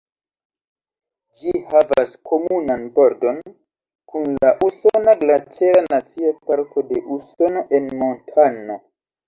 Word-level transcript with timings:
Ĝi 1.41 1.51
havas 1.73 2.15
komunan 2.31 2.87
bordon 2.95 3.37
kun 4.13 4.27
la 4.47 4.55
usona 4.71 5.17
Glaĉera 5.23 5.87
Nacia 5.93 6.35
Parko 6.49 6.87
de 6.91 7.01
Usono 7.21 7.67
en 7.83 7.95
Montano. 8.05 8.83